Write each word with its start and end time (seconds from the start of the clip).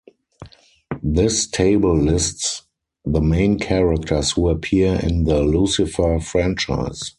This 1.03 1.45
table 1.45 1.95
lists 1.95 2.63
the 3.05 3.21
main 3.21 3.59
characters 3.59 4.31
who 4.31 4.49
appear 4.49 4.95
in 4.99 5.25
the 5.25 5.41
Lucifer 5.43 6.19
Franchise. 6.19 7.03